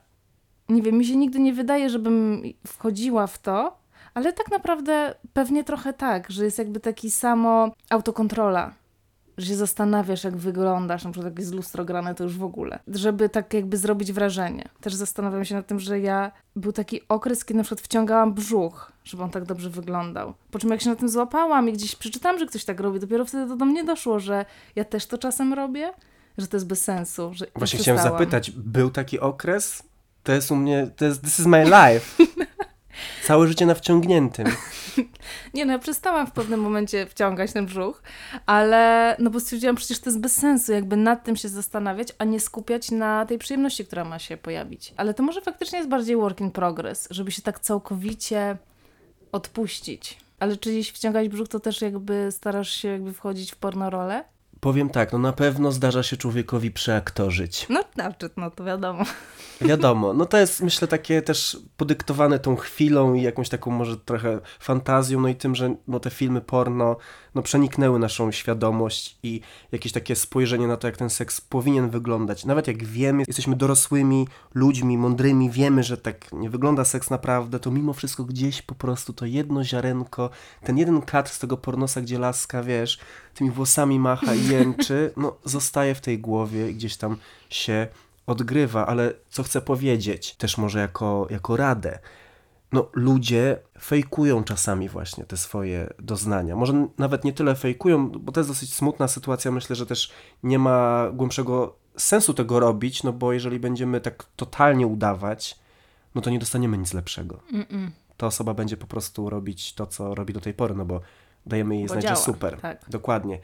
[0.68, 3.78] nie wiem, mi się nigdy nie wydaje, żebym wchodziła w to,
[4.14, 8.74] ale tak naprawdę pewnie trochę tak, że jest jakby taki samo autokontrola.
[9.38, 12.78] Że się zastanawiasz, jak wyglądasz, na przykład jak jest lustro grane, to już w ogóle.
[12.88, 14.68] Żeby tak jakby zrobić wrażenie.
[14.80, 18.92] Też zastanawiam się nad tym, że ja, był taki okres, kiedy na przykład wciągałam brzuch,
[19.04, 20.34] żeby on tak dobrze wyglądał.
[20.50, 23.24] Po czym jak się na tym złapałam i gdzieś przeczytałam, że ktoś tak robi, dopiero
[23.24, 24.44] wtedy to do mnie doszło, że
[24.76, 25.92] ja też to czasem robię,
[26.38, 27.30] że to jest bez sensu.
[27.34, 29.82] Że Właśnie chciałem zapytać, był taki okres?
[30.22, 32.24] To jest u mnie, to jest, this is my life.
[33.26, 34.46] Całe życie na wciągniętym.
[35.54, 38.02] Nie no, ja przestałam w pewnym momencie wciągać ten brzuch,
[38.46, 42.24] ale no bo stwierdziłam, przecież to jest bez sensu, jakby nad tym się zastanawiać, a
[42.24, 44.94] nie skupiać na tej przyjemności, która ma się pojawić.
[44.96, 48.56] Ale to może faktycznie jest bardziej work in progress, żeby się tak całkowicie
[49.32, 50.18] odpuścić.
[50.40, 54.24] Ale czy jeśli wciągać brzuch, to też jakby starasz się jakby wchodzić w pornorolę?
[54.64, 57.66] Powiem tak, no na pewno zdarza się człowiekowi przeaktorzyć.
[57.68, 57.84] No,
[58.36, 59.04] no to wiadomo.
[59.60, 64.40] Wiadomo, no to jest myślę takie też podyktowane tą chwilą i jakąś taką może trochę
[64.60, 66.96] fantazją, no i tym, że no te filmy porno
[67.34, 69.40] no przeniknęły naszą świadomość i
[69.72, 72.44] jakieś takie spojrzenie na to, jak ten seks powinien wyglądać.
[72.44, 77.70] Nawet jak wiemy, jesteśmy dorosłymi ludźmi, mądrymi, wiemy, że tak nie wygląda seks naprawdę, to
[77.70, 80.30] mimo wszystko gdzieś po prostu to jedno ziarenko,
[80.64, 82.98] ten jeden kadr z tego pornosa, gdzie laska, wiesz,
[83.34, 87.16] tymi włosami macha i jęczy, no zostaje w tej głowie i gdzieś tam
[87.50, 87.86] się
[88.26, 91.98] odgrywa, ale co chcę powiedzieć, też może jako, jako radę.
[92.72, 96.56] No, ludzie fejkują czasami właśnie te swoje doznania.
[96.56, 99.50] Może nawet nie tyle fejkują, bo to jest dosyć smutna sytuacja.
[99.50, 104.86] Myślę, że też nie ma głębszego sensu tego robić, no bo jeżeli będziemy tak totalnie
[104.86, 105.58] udawać,
[106.14, 107.40] no to nie dostaniemy nic lepszego.
[107.52, 107.90] Mm-mm.
[108.16, 111.00] Ta osoba będzie po prostu robić to, co robi do tej pory, no bo
[111.46, 112.60] dajemy jej Bo znać, działa, że super.
[112.60, 112.78] tak.
[112.88, 113.38] Dokładnie.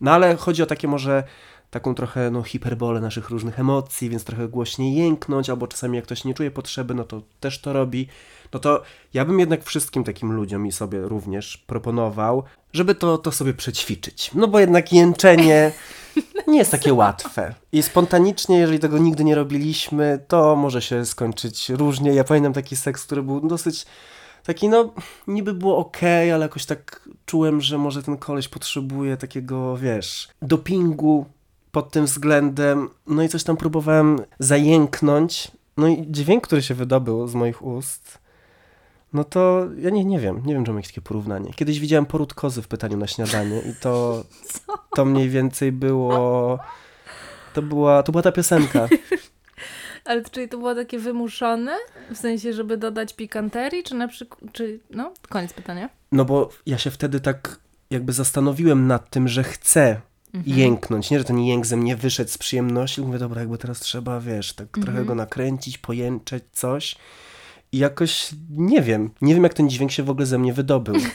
[0.00, 1.24] No ale chodzi o takie może
[1.72, 6.24] taką trochę no, hiperbolę naszych różnych emocji, więc trochę głośniej jęknąć, albo czasami jak ktoś
[6.24, 8.08] nie czuje potrzeby, no to też to robi.
[8.52, 8.82] No to
[9.14, 14.30] ja bym jednak wszystkim takim ludziom i sobie również proponował, żeby to, to sobie przećwiczyć.
[14.34, 15.72] No bo jednak jęczenie
[16.48, 17.54] nie jest takie łatwe.
[17.72, 22.14] I spontanicznie, jeżeli tego nigdy nie robiliśmy, to może się skończyć różnie.
[22.14, 23.86] Ja pamiętam taki seks, który był dosyć
[24.44, 24.94] taki, no,
[25.26, 25.98] niby było ok,
[26.34, 31.26] ale jakoś tak czułem, że może ten koleś potrzebuje takiego, wiesz, dopingu
[31.72, 32.88] pod tym względem.
[33.06, 35.50] No i coś tam próbowałem zajęknąć.
[35.76, 38.22] No i dźwięk, który się wydobył z moich ust,
[39.12, 41.52] no to ja nie, nie wiem, nie wiem, czy mam jakieś takie porównanie.
[41.52, 44.24] Kiedyś widziałem poród kozy w pytaniu na śniadanie i to,
[44.96, 46.58] to mniej więcej było,
[47.54, 48.88] to była, to była ta piosenka.
[50.04, 51.76] Ale czyli to było takie wymuszone?
[52.14, 55.88] W sensie, żeby dodać pikanterii, czy na przykład, czy, no, koniec pytania.
[56.12, 57.60] No bo ja się wtedy tak
[57.90, 60.00] jakby zastanowiłem nad tym, że chcę
[60.46, 61.10] jęknąć.
[61.10, 63.00] Nie, że ten jęk ze mnie wyszedł z przyjemności.
[63.00, 66.96] Mówię, dobra, jakby teraz trzeba, wiesz, tak trochę go nakręcić, pojęczeć, coś.
[67.72, 69.10] I jakoś nie wiem.
[69.22, 70.94] Nie wiem, jak ten dźwięk się w ogóle ze mnie wydobył.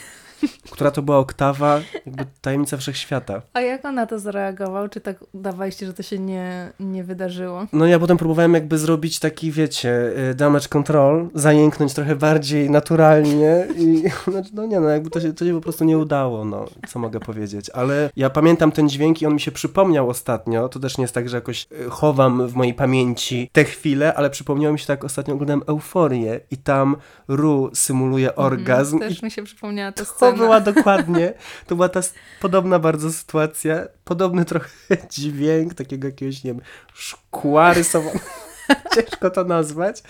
[0.70, 3.42] Która to była oktawa, jakby tajemnica wszechświata.
[3.52, 4.88] A jak on na to zareagował?
[4.88, 7.66] Czy tak udawaliście, że to się nie, nie wydarzyło?
[7.72, 13.66] No ja potem próbowałem jakby zrobić taki, wiecie, y, damage control, zajęknąć trochę bardziej naturalnie
[13.78, 16.66] i znaczy, no nie no, jakby to się, to się po prostu nie udało, no,
[16.88, 17.70] co mogę powiedzieć.
[17.70, 21.14] Ale ja pamiętam ten dźwięk i on mi się przypomniał ostatnio, to też nie jest
[21.14, 25.04] tak, że jakoś y, chowam w mojej pamięci te chwile, ale przypomniało mi się tak,
[25.04, 26.96] ostatnio oglądałem Euforię i tam
[27.28, 31.32] Ru symuluje orgazm Mhm, Też mi się przypomniała ta to była dokładnie,
[31.66, 32.00] to była ta
[32.40, 34.68] podobna bardzo sytuacja, podobny trochę
[35.10, 36.62] dźwięk takiego jakiegoś, nie wiem,
[36.94, 38.20] szkła rysowanego.
[38.94, 40.02] Ciężko to nazwać.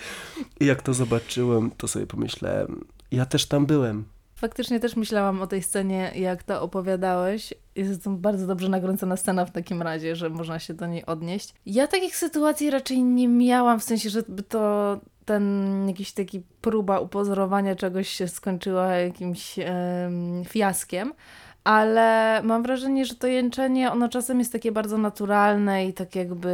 [0.59, 4.05] I jak to zobaczyłem, to sobie pomyślałem, ja też tam byłem.
[4.35, 7.53] Faktycznie też myślałam o tej scenie, jak to opowiadałeś.
[7.75, 11.53] Jest to bardzo dobrze nakręcona scena w takim razie, że można się do niej odnieść.
[11.65, 17.75] Ja takich sytuacji raczej nie miałam, w sensie, żeby to ten jakiś taki próba upozorowania
[17.75, 21.13] czegoś się skończyła jakimś em, fiaskiem.
[21.63, 26.51] Ale mam wrażenie, że to jęczenie, ono czasem jest takie bardzo naturalne i tak jakby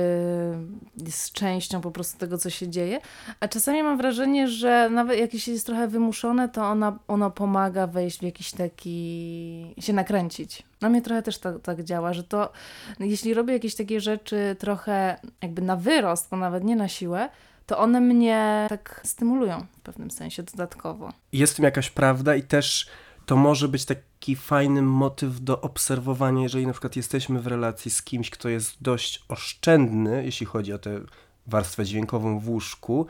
[1.05, 2.99] jest częścią po prostu tego, co się dzieje.
[3.39, 7.88] A czasami mam wrażenie, że nawet jak się jest trochę wymuszone, to ona, ono pomaga
[7.88, 9.75] wejść w jakiś taki...
[9.79, 10.63] się nakręcić.
[10.81, 12.51] Na mnie trochę też tak, tak działa, że to
[12.99, 17.29] jeśli robię jakieś takie rzeczy trochę jakby na wyrost, bo nawet nie na siłę,
[17.65, 21.13] to one mnie tak stymulują w pewnym sensie dodatkowo.
[21.32, 22.88] Jest w tym jakaś prawda i też
[23.25, 28.01] to może być taki fajny motyw do obserwowania, jeżeli na przykład jesteśmy w relacji z
[28.01, 31.01] kimś, kto jest dość oszczędny, jeśli chodzi o tę
[31.47, 33.08] warstwę dźwiękową w łóżku,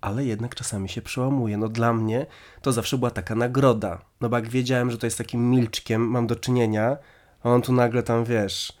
[0.00, 1.56] ale jednak czasami się przełamuje.
[1.56, 2.26] No dla mnie
[2.62, 3.98] to zawsze była taka nagroda.
[4.20, 6.96] No bo jak wiedziałem, że to jest takim milczkiem, mam do czynienia,
[7.42, 8.72] a on tu nagle tam, wiesz,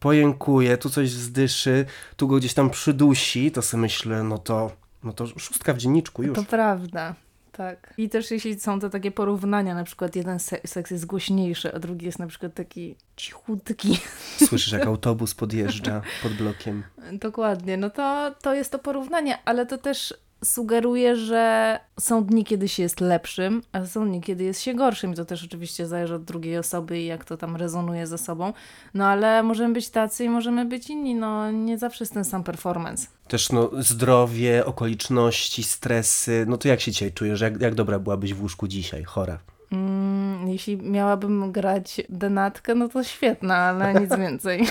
[0.00, 1.86] pojękuje, tu coś zdyszy,
[2.16, 4.72] tu go gdzieś tam przydusi, to sobie myślę, no to,
[5.04, 6.36] no to szóstka w dzienniczku już.
[6.36, 7.14] To prawda.
[7.52, 7.94] To Tak.
[7.98, 11.78] I też jeśli są te takie porównania, na przykład jeden se- seks jest głośniejszy, a
[11.78, 13.98] drugi jest na przykład taki cichutki.
[14.48, 16.82] Słyszysz, jak autobus podjeżdża pod blokiem.
[17.12, 22.68] Dokładnie, no to, to jest to porównanie, ale to też sugeruje, że są dni, kiedy
[22.68, 25.12] się jest lepszym, a są dni, kiedy jest się gorszym.
[25.12, 28.52] I to też oczywiście zależy od drugiej osoby i jak to tam rezonuje ze sobą.
[28.94, 31.14] No ale możemy być tacy i możemy być inni.
[31.14, 33.06] No nie zawsze jest ten sam performance.
[33.28, 36.44] Też no, zdrowie, okoliczności, stresy.
[36.48, 37.40] No to jak się dzisiaj czujesz?
[37.40, 39.04] Jak, jak dobra byłabyś w łóżku dzisiaj?
[39.04, 39.38] Chora.
[39.72, 44.66] Mm, jeśli miałabym grać denatkę, no to świetna, ale nic więcej.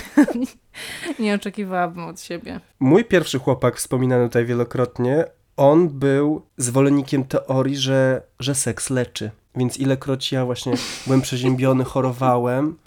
[1.19, 2.59] nie oczekiwałabym od siebie.
[2.79, 5.25] Mój pierwszy chłopak, wspominany tutaj wielokrotnie,
[5.59, 9.31] on był zwolennikiem teorii, że, że seks leczy.
[9.55, 10.73] Więc ilekroć ja właśnie
[11.05, 12.77] byłem przeziębiony, chorowałem,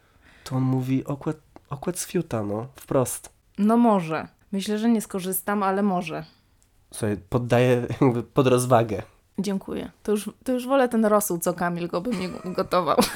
[0.44, 1.36] to on mówi okład,
[1.70, 3.32] okład z fiuta, no, wprost.
[3.58, 4.28] No może.
[4.52, 6.24] Myślę, że nie skorzystam, ale może.
[6.90, 9.02] Słuchaj, poddaję jakby pod rozwagę.
[9.38, 9.90] Dziękuję.
[10.02, 12.96] To już, to już wolę ten rosół, co Kamil go by mi gotował.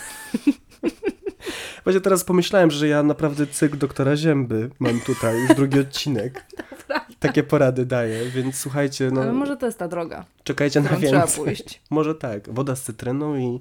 [1.86, 6.46] Właśnie teraz pomyślałem, że ja naprawdę cykl doktora Zięby mam tutaj, już drugi odcinek.
[7.20, 11.02] Takie porady daję, więc słuchajcie, no Ale może to jest ta droga, czekajcie na którą
[11.02, 11.44] trzeba więcej.
[11.44, 11.82] pójść.
[11.90, 13.60] Może tak, woda z cytryną i...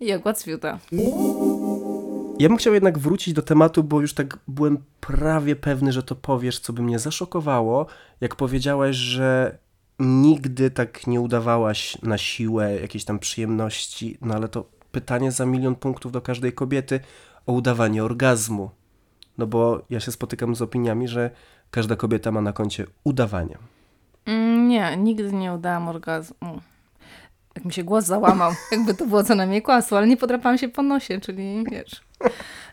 [0.00, 0.78] I okład z fiuta.
[2.38, 6.14] Ja bym chciał jednak wrócić do tematu, bo już tak byłem prawie pewny, że to
[6.14, 7.86] powiesz, co by mnie zaszokowało,
[8.20, 9.58] jak powiedziałaś, że
[9.98, 15.74] nigdy tak nie udawałaś na siłę jakiejś tam przyjemności, no ale to pytanie za milion
[15.74, 17.00] punktów do każdej kobiety
[17.46, 18.70] o udawanie orgazmu.
[19.38, 21.30] No bo ja się spotykam z opiniami, że
[21.70, 23.58] każda kobieta ma na koncie udawanie.
[24.26, 26.60] Mm, nie, nigdy nie udałam orgazmu.
[27.56, 30.68] Jak mi się głos załamał, jakby to było co najmniej kłamstwo, ale nie podrapałam się
[30.68, 32.02] po nosie, czyli wiesz.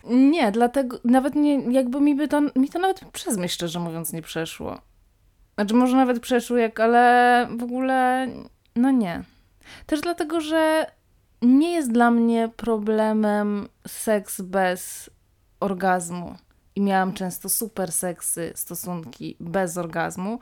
[0.03, 4.13] Nie, dlatego nawet nie, jakby mi by to, mi to nawet przez myśl, szczerze mówiąc,
[4.13, 4.77] nie przeszło.
[5.55, 8.27] Znaczy może nawet przeszło, jak, ale w ogóle,
[8.75, 9.23] no nie.
[9.85, 10.85] Też dlatego, że
[11.41, 15.09] nie jest dla mnie problemem seks bez
[15.59, 16.35] orgazmu.
[16.75, 20.39] I miałam często super seksy, stosunki bez orgazmu.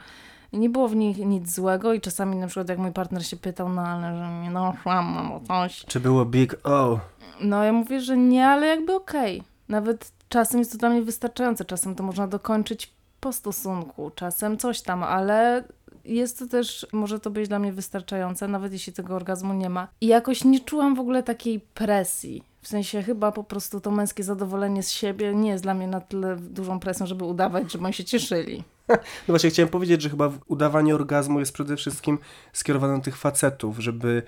[0.54, 3.70] Nie było w nich nic złego i czasami na przykład jak mój partner się pytał,
[3.70, 7.00] no ale że nie doszłam albo coś, Czy było big O?
[7.42, 9.44] no ja mówię, że nie, ale jakby okej.
[9.70, 14.82] Nawet czasem jest to dla mnie wystarczające, czasem to można dokończyć po stosunku, czasem coś
[14.82, 15.64] tam, ale
[16.06, 19.88] jest to też, może to być dla mnie wystarczające, nawet jeśli tego orgazmu nie ma.
[20.02, 22.44] I jakoś nie czułam w ogóle takiej presji.
[22.62, 26.02] W sensie chyba po prostu to męskie zadowolenie z siebie nie jest dla mnie na
[26.02, 28.64] tyle dużą presją, żeby udawać, żeby oni się cieszyli.
[28.98, 32.20] No właśnie chciałem powiedzieć, że chyba udawanie orgazmu jest przede wszystkim
[32.54, 34.24] skierowane do tych facetów, żeby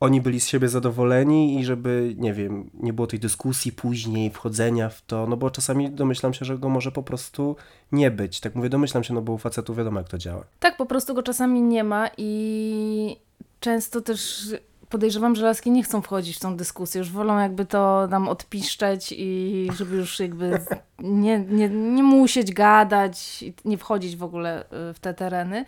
[0.00, 4.88] oni byli z siebie zadowoleni i żeby, nie wiem, nie było tej dyskusji później, wchodzenia
[4.88, 7.56] w to, no bo czasami domyślam się, że go może po prostu
[7.92, 8.40] nie być.
[8.40, 10.44] Tak mówię, domyślam się, no bo u facetów wiadomo jak to działa.
[10.60, 13.16] Tak, po prostu go czasami nie ma i
[13.60, 14.48] często też
[14.88, 19.14] podejrzewam, że laski nie chcą wchodzić w tą dyskusję, już wolą jakby to nam odpiszczeć
[19.16, 20.60] i żeby już jakby
[20.98, 25.64] nie, nie, nie musieć gadać i nie wchodzić w ogóle y, w te tereny.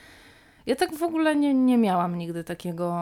[0.67, 2.97] Ja tak w ogóle nie, nie miałam nigdy takiego,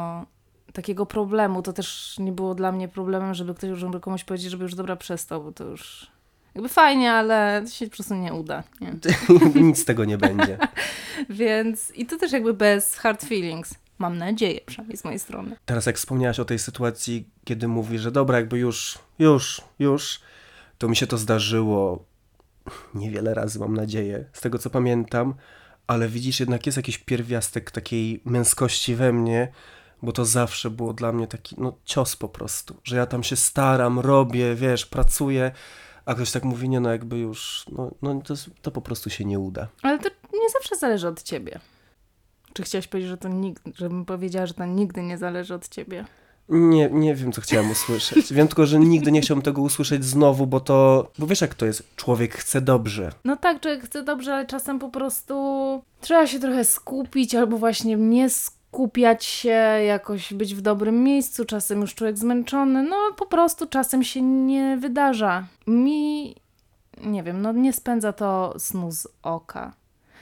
[0.72, 1.62] takiego problemu.
[1.62, 4.96] To też nie było dla mnie problemem, żeby ktoś, żeby komuś powiedzieć, żeby już dobra
[4.96, 6.11] przestał, bo to już
[6.54, 8.62] jakby fajnie, ale to się po prostu nie uda.
[8.81, 8.94] Nie?
[9.62, 10.59] Nic z tego nie będzie.
[11.31, 13.74] Więc i to też jakby bez hard feelings.
[13.98, 15.57] Mam nadzieję, przynajmniej z mojej strony.
[15.64, 20.20] Teraz jak wspomniałaś o tej sytuacji, kiedy mówi, że dobra, jakby już, już, już,
[20.78, 22.04] to mi się to zdarzyło
[22.94, 25.35] niewiele razy, mam nadzieję, z tego co pamiętam,
[25.87, 29.48] ale widzisz, jednak jest jakiś pierwiastek takiej męskości we mnie,
[30.02, 33.37] bo to zawsze było dla mnie taki, no, cios po prostu, że ja tam się
[33.37, 35.52] staram, robię, wiesz, pracuję,
[36.04, 39.24] a ktoś tak mówi, nie no, jakby już, no, no to, to po prostu się
[39.24, 39.68] nie uda.
[39.82, 41.61] Ale to nie zawsze zależy od ciebie.
[42.52, 46.04] Czy chciałaś powiedzieć, że to nigdy, żebym powiedziała, że to nigdy nie zależy od ciebie?
[46.48, 48.32] Nie, nie wiem, co chciałem usłyszeć.
[48.32, 51.66] Wiem tylko, że nigdy nie chciałbym tego usłyszeć znowu, bo to, bo wiesz jak to
[51.66, 53.12] jest, człowiek chce dobrze.
[53.24, 55.34] No tak, człowiek chce dobrze, ale czasem po prostu
[56.00, 58.30] trzeba się trochę skupić, albo właśnie nie
[58.68, 59.48] skupiać się,
[59.87, 64.76] jakoś być w dobrym miejscu, czasem już człowiek zmęczony, no po prostu czasem się nie
[64.76, 65.46] wydarza.
[65.66, 66.37] Mi,
[67.04, 69.72] nie wiem, no nie spędza to snu z oka.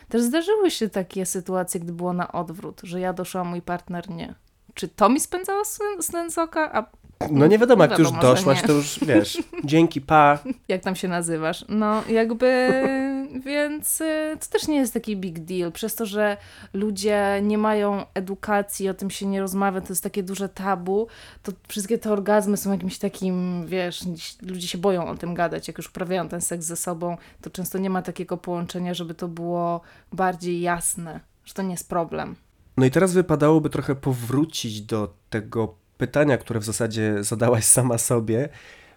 [0.09, 4.35] Też zdarzyły się takie sytuacje, gdy było na odwrót, że ja doszłam, mój partner nie.
[4.75, 6.73] Czy to mi spędzało sen, sen z oka?
[6.73, 6.87] A
[7.31, 8.69] No nie wiadomo, jak ty już doszłaś, nie.
[8.69, 10.39] to już, wiesz, dzięki, pa.
[10.69, 11.65] jak tam się nazywasz.
[11.69, 12.73] No jakby,
[13.45, 15.73] więc y, to też nie jest taki big deal.
[15.73, 16.37] Przez to, że
[16.73, 21.07] ludzie nie mają edukacji, o tym się nie rozmawia, to jest takie duże tabu,
[21.43, 24.01] to wszystkie te orgazmy są jakimś takim, wiesz,
[24.43, 27.79] ludzie się boją o tym gadać, jak już uprawiają ten seks ze sobą, to często
[27.79, 29.81] nie ma takiego połączenia, żeby to było
[30.13, 32.37] bardziej jasne, że to nie jest problem.
[32.77, 38.49] No i teraz wypadałoby trochę powrócić do tego pytania, które w zasadzie zadałaś sama sobie.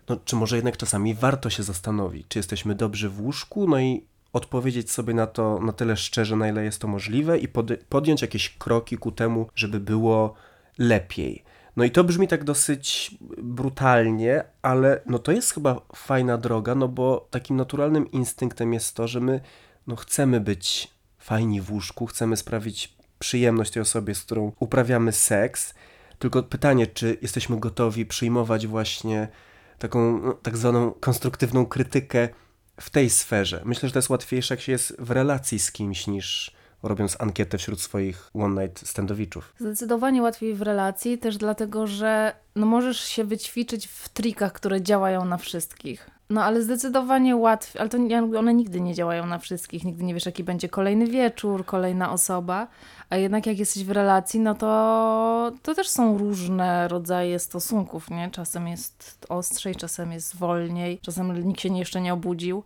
[0.09, 4.03] No, czy może jednak czasami warto się zastanowić, czy jesteśmy dobrzy w łóżku, no i
[4.33, 8.21] odpowiedzieć sobie na to na tyle szczerze, na ile jest to możliwe i pod, podjąć
[8.21, 10.33] jakieś kroki ku temu, żeby było
[10.77, 11.43] lepiej.
[11.75, 16.87] No i to brzmi tak dosyć brutalnie, ale no to jest chyba fajna droga, no
[16.87, 19.39] bo takim naturalnym instynktem jest to, że my
[19.87, 20.87] no chcemy być
[21.19, 25.73] fajni w łóżku, chcemy sprawić przyjemność tej osobie, z którą uprawiamy seks.
[26.19, 29.27] Tylko pytanie, czy jesteśmy gotowi przyjmować właśnie
[29.79, 32.29] taką no, tak zwaną konstruktywną krytykę
[32.79, 33.61] w tej sferze.
[33.65, 36.51] Myślę, że to jest łatwiejsze, jak się jest w relacji z kimś, niż
[36.83, 39.53] robiąc ankietę wśród swoich one-night standowiczów.
[39.59, 45.25] Zdecydowanie łatwiej w relacji, też dlatego, że no możesz się wyćwiczyć w trikach, które działają
[45.25, 46.09] na wszystkich.
[46.29, 47.97] No ale zdecydowanie łatwiej, ale to
[48.37, 52.67] one nigdy nie działają na wszystkich, nigdy nie wiesz, jaki będzie kolejny wieczór, kolejna osoba,
[53.09, 58.29] a jednak jak jesteś w relacji, no to, to też są różne rodzaje stosunków, nie?
[58.31, 62.63] Czasem jest ostrzej, czasem jest wolniej, czasem nikt się jeszcze nie obudził,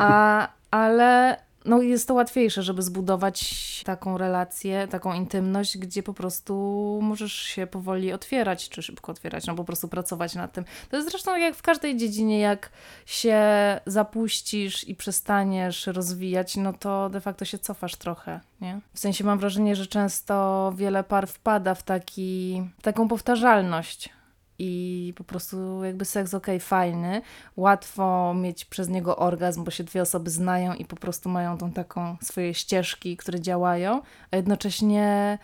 [0.00, 6.54] a, ale no jest to łatwiejsze, żeby zbudować taką relację, taką intymność, gdzie po prostu
[7.02, 10.64] możesz się powoli otwierać, czy szybko otwierać, no po prostu pracować nad tym.
[10.90, 12.70] To jest zresztą jak w każdej dziedzinie, jak
[13.06, 13.40] się
[13.86, 18.80] zapuścisz i przestaniesz rozwijać, no to de facto się cofasz trochę, nie?
[18.94, 24.10] W sensie mam wrażenie, że często wiele par wpada w taki, w taką powtarzalność
[24.62, 27.22] i po prostu jakby seks ok, fajny,
[27.56, 31.72] łatwo mieć przez niego orgazm, bo się dwie osoby znają i po prostu mają tą
[31.72, 35.38] taką swoje ścieżki, które działają, a jednocześnie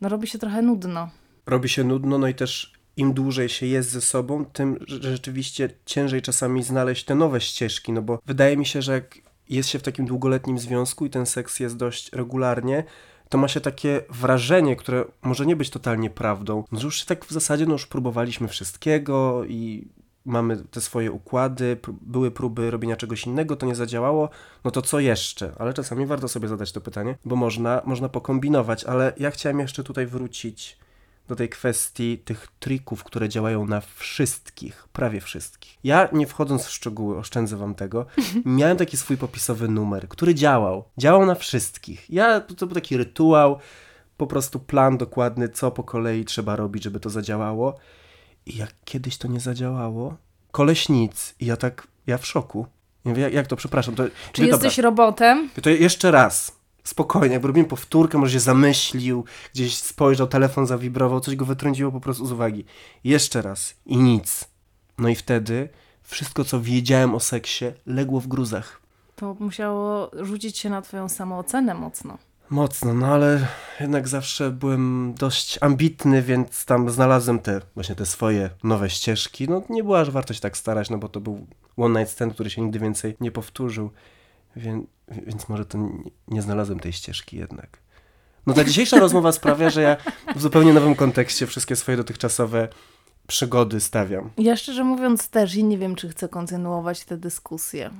[0.00, 1.10] no robi się trochę nudno.
[1.46, 6.22] Robi się nudno, no i też im dłużej się jest ze sobą, tym rzeczywiście ciężej
[6.22, 9.82] czasami znaleźć te nowe ścieżki, no bo wydaje mi się, że jak jest się w
[9.82, 12.84] takim długoletnim związku i ten seks jest dość regularnie,
[13.28, 17.30] to ma się takie wrażenie, które może nie być totalnie prawdą, że już tak w
[17.30, 19.88] zasadzie no już próbowaliśmy wszystkiego i
[20.24, 24.28] mamy te swoje układy, były próby robienia czegoś innego, to nie zadziałało,
[24.64, 25.52] no to co jeszcze?
[25.58, 29.84] Ale czasami warto sobie zadać to pytanie, bo można, można pokombinować, ale ja chciałem jeszcze
[29.84, 30.78] tutaj wrócić
[31.28, 35.78] do tej kwestii tych trików, które działają na wszystkich, prawie wszystkich.
[35.84, 38.06] Ja, nie wchodząc w szczegóły, oszczędzę wam tego,
[38.44, 40.84] miałem taki swój popisowy numer, który działał.
[40.98, 42.10] Działał na wszystkich.
[42.10, 43.58] Ja, to był taki rytuał,
[44.16, 47.78] po prostu plan dokładny, co po kolei trzeba robić, żeby to zadziałało.
[48.46, 50.16] I jak kiedyś to nie zadziałało,
[50.50, 51.34] koleś nic.
[51.40, 52.66] I ja tak, ja w szoku.
[53.04, 53.94] Nie wiem, jak, jak to, przepraszam.
[53.94, 55.50] To, Czy jesteś dobra, robotem?
[55.62, 56.57] To jeszcze raz
[56.88, 59.24] spokojnie, jakby robiłem powtórkę, może się zamyślił,
[59.54, 62.64] gdzieś spojrzał, telefon zawibrował, coś go wytrąciło po prostu z uwagi.
[63.04, 64.44] Jeszcze raz i nic.
[64.98, 65.68] No i wtedy
[66.02, 68.80] wszystko, co wiedziałem o seksie, legło w gruzach.
[69.16, 72.18] To musiało rzucić się na twoją samoocenę mocno.
[72.50, 73.46] Mocno, no ale
[73.80, 79.48] jednak zawsze byłem dość ambitny, więc tam znalazłem te właśnie te swoje nowe ścieżki.
[79.48, 81.46] No nie była aż warto się tak starać, no bo to był
[81.76, 83.90] one night stand, który się nigdy więcej nie powtórzył.
[84.58, 87.78] Więc, więc może to nie, nie znalazłem tej ścieżki jednak.
[88.46, 89.96] No ta dzisiejsza rozmowa sprawia, że ja
[90.36, 92.68] w zupełnie nowym kontekście wszystkie swoje dotychczasowe
[93.26, 94.30] przygody stawiam.
[94.38, 97.90] Ja szczerze mówiąc też i nie wiem, czy chcę kontynuować tę dyskusję.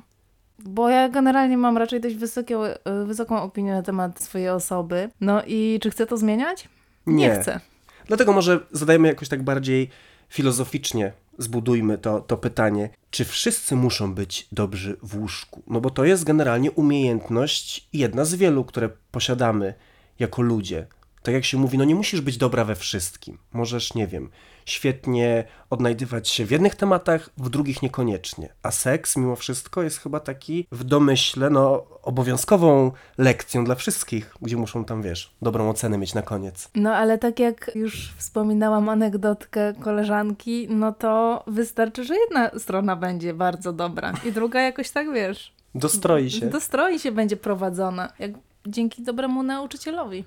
[0.58, 2.58] Bo ja generalnie mam raczej dość wysokie,
[3.06, 5.10] wysoką opinię na temat swojej osoby.
[5.20, 6.68] No i czy chcę to zmieniać?
[7.06, 7.60] Nie, nie chcę.
[8.06, 9.90] Dlatego może zadajmy jakoś tak bardziej
[10.28, 15.62] filozoficznie zbudujmy to, to pytanie, czy wszyscy muszą być dobrzy w łóżku?
[15.66, 19.74] No bo to jest generalnie umiejętność jedna z wielu, które posiadamy
[20.18, 20.86] jako ludzie.
[21.22, 23.38] Tak jak się mówi, no nie musisz być dobra we wszystkim.
[23.52, 24.30] Możesz, nie wiem,
[24.70, 28.48] świetnie odnajdywać się w jednych tematach, w drugich niekoniecznie.
[28.62, 34.56] A seks mimo wszystko jest chyba taki w domyśle, no obowiązkową lekcją dla wszystkich, gdzie
[34.56, 36.70] muszą tam, wiesz, dobrą ocenę mieć na koniec.
[36.74, 43.34] No ale tak jak już wspominałam anegdotkę koleżanki, no to wystarczy, że jedna strona będzie
[43.34, 45.52] bardzo dobra i druga jakoś tak, wiesz...
[45.74, 46.46] Dostroi się.
[46.46, 48.30] Dostroi się będzie prowadzona, jak
[48.66, 50.24] dzięki dobremu nauczycielowi.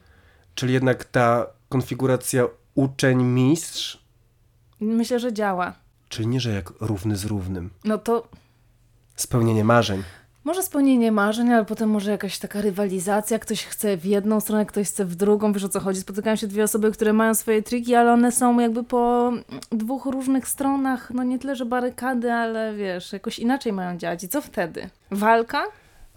[0.55, 2.43] Czyli jednak ta konfiguracja
[2.75, 4.00] uczeń-mistrz
[4.81, 5.73] Myślę, że działa.
[6.09, 7.69] Czyli nie, że jak równy z równym.
[7.85, 8.27] No to.
[9.15, 10.03] Spełnienie marzeń.
[10.43, 13.39] Może spełnienie marzeń, ale potem może jakaś taka rywalizacja.
[13.39, 15.53] Ktoś chce w jedną stronę, ktoś chce w drugą.
[15.53, 15.99] Wiesz o co chodzi?
[15.99, 19.31] Spotykają się dwie osoby, które mają swoje triki, ale one są jakby po
[19.71, 21.11] dwóch różnych stronach.
[21.13, 24.23] No nie tyle, że barykady, ale wiesz, jakoś inaczej mają działać.
[24.23, 24.89] I co wtedy?
[25.11, 25.63] Walka?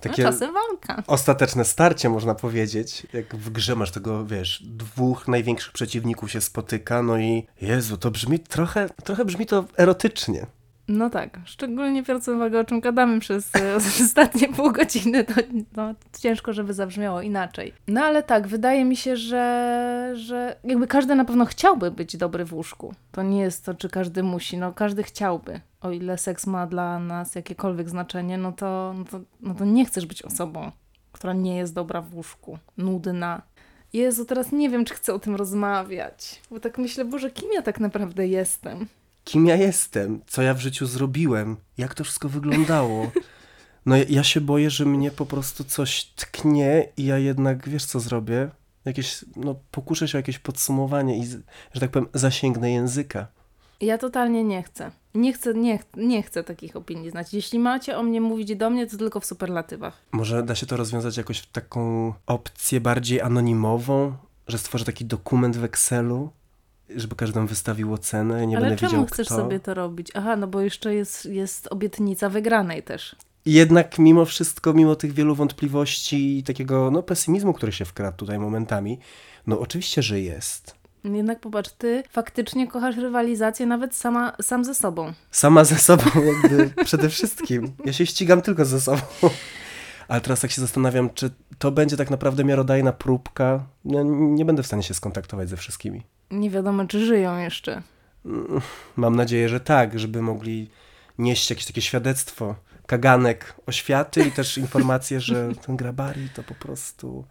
[0.04, 1.02] Takie no, czasem walka.
[1.06, 3.06] Ostateczne starcie, można powiedzieć.
[3.12, 8.10] Jak w grze masz tego, wiesz, dwóch największych przeciwników się spotyka, no i Jezu, to
[8.10, 10.46] brzmi trochę, trochę brzmi to erotycznie.
[10.88, 15.34] No tak, szczególnie biorąc uwagę, o czym gadamy przez e, ostatnie pół godziny, to
[15.76, 17.74] no, ciężko, żeby zabrzmiało inaczej.
[17.88, 22.44] No ale tak, wydaje mi się, że, że jakby każdy na pewno chciałby być dobry
[22.44, 22.94] w łóżku.
[23.12, 25.60] To nie jest to, czy każdy musi, no każdy chciałby.
[25.80, 29.84] O ile seks ma dla nas jakiekolwiek znaczenie, no to, no to, no to nie
[29.84, 30.72] chcesz być osobą,
[31.12, 33.42] która nie jest dobra w łóżku, nudna.
[33.92, 37.62] Jezu, teraz nie wiem, czy chcę o tym rozmawiać, bo tak myślę, Boże, kim ja
[37.62, 38.86] tak naprawdę jestem?
[39.24, 40.20] Kim ja jestem?
[40.26, 41.56] Co ja w życiu zrobiłem?
[41.78, 43.10] Jak to wszystko wyglądało?
[43.86, 47.84] No ja, ja się boję, że mnie po prostu coś tknie i ja jednak, wiesz
[47.84, 48.50] co zrobię?
[48.84, 51.26] Jakieś, no pokuszę się o jakieś podsumowanie i,
[51.74, 53.26] że tak powiem, zasięgnę języka.
[53.80, 54.90] Ja totalnie nie chcę.
[55.14, 57.34] Nie chcę, nie, ch- nie chcę takich opinii znać.
[57.34, 59.98] Jeśli macie o mnie mówić do mnie, to tylko w superlatywach.
[60.12, 64.14] Może da się to rozwiązać jakoś w taką opcję bardziej anonimową,
[64.48, 66.30] że stworzę taki dokument w Excelu,
[66.96, 69.36] żeby każdy nam wystawił ocenę, nie Ale będę czemu wiedział chcesz kto.
[69.36, 70.10] sobie to robić?
[70.14, 73.16] Aha, no bo jeszcze jest, jest obietnica wygranej też.
[73.46, 78.38] Jednak mimo wszystko, mimo tych wielu wątpliwości i takiego no, pesymizmu, który się wkradł tutaj
[78.38, 78.98] momentami,
[79.46, 80.74] no oczywiście, że jest.
[81.04, 85.12] Jednak popatrz, ty faktycznie kochasz rywalizację nawet sama, sam ze sobą.
[85.30, 87.72] Sama ze sobą jakby przede wszystkim.
[87.84, 89.02] Ja się ścigam tylko ze sobą.
[90.08, 93.66] Ale teraz tak się zastanawiam, czy to będzie tak naprawdę miarodajna próbka.
[93.84, 96.02] Ja nie będę w stanie się skontaktować ze wszystkimi.
[96.30, 97.82] Nie wiadomo, czy żyją jeszcze.
[98.96, 100.70] Mam nadzieję, że tak, żeby mogli
[101.18, 102.54] nieść jakieś takie świadectwo,
[102.86, 107.24] kaganek oświaty i też informację, że ten grabari to po prostu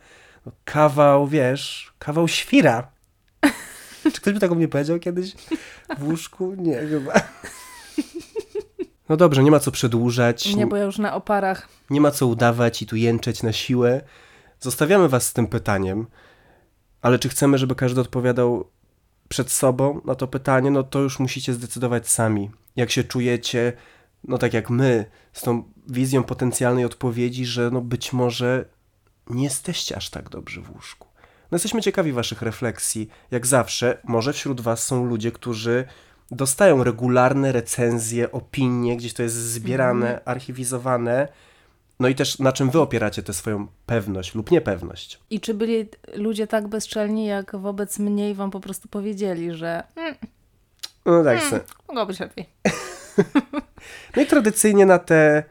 [0.45, 2.91] no, kawał, wiesz, kawał świra.
[4.03, 5.35] Czy ktoś by tak o mnie powiedział kiedyś
[5.97, 6.55] w łóżku?
[6.57, 7.13] Nie, chyba.
[9.09, 11.67] No dobrze, nie ma co przedłużać, Nie, bo ja już na oparach.
[11.89, 14.01] nie ma co udawać i tu jęczeć na siłę.
[14.59, 16.07] Zostawiamy was z tym pytaniem,
[17.01, 18.69] ale czy chcemy, żeby każdy odpowiadał
[19.29, 22.51] przed sobą na to pytanie, no to już musicie zdecydować sami.
[22.75, 23.73] Jak się czujecie,
[24.23, 28.65] no tak jak my, z tą wizją potencjalnej odpowiedzi, że no być może
[29.29, 31.07] nie jesteście aż tak dobrzy w łóżku.
[31.51, 33.09] No jesteśmy ciekawi waszych refleksji.
[33.31, 35.85] Jak zawsze, może wśród was są ludzie, którzy
[36.31, 41.27] dostają regularne recenzje, opinie, gdzieś to jest zbierane, archiwizowane.
[42.03, 45.19] No i też na czym wy opieracie tę swoją pewność lub niepewność.
[45.29, 49.83] I czy byli ludzie tak bezczelni, jak wobec mnie i wam po prostu powiedzieli, że
[49.95, 50.15] mm,
[51.05, 51.59] No tak se.
[51.87, 52.45] mogło być lepiej.
[54.15, 55.43] No i tradycyjnie na te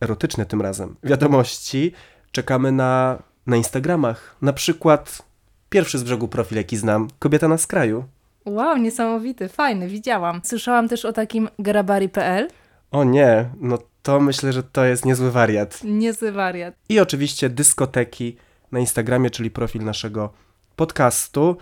[0.00, 1.92] erotyczne tym razem wiadomości
[2.32, 4.36] czekamy na, na Instagramach.
[4.42, 5.22] Na przykład
[5.70, 8.04] pierwszy z brzegu profil, jaki znam, kobieta na skraju.
[8.44, 10.40] Wow, niesamowity, fajny, widziałam.
[10.44, 12.48] Słyszałam też o takim grabari.pl.
[12.90, 15.80] O nie, no to myślę, że to jest niezły wariat.
[15.84, 16.74] Niezły wariat.
[16.88, 18.36] I oczywiście dyskoteki
[18.72, 20.32] na Instagramie, czyli profil naszego
[20.76, 21.56] podcastu.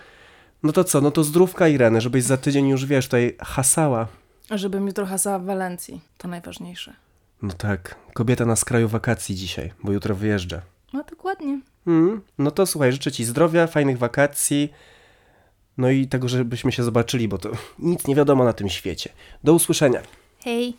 [0.63, 4.09] No to co, no to zdrówka Ireny, żebyś za tydzień już, wiesz, tutaj hasała.
[4.51, 6.01] Żebym jutro hasała w Walencji.
[6.19, 6.95] To najważniejsze.
[7.43, 10.63] No tak, kobieta na skraju wakacji dzisiaj, bo jutro wyjeżdża.
[10.93, 11.61] No dokładnie.
[11.87, 14.73] Mm, no to słuchaj, życzę Ci zdrowia, fajnych wakacji,
[15.79, 19.11] no i tego, żebyśmy się zobaczyli, bo to nic nie wiadomo na tym świecie.
[19.45, 20.01] Do usłyszenia.
[20.45, 20.71] Hej.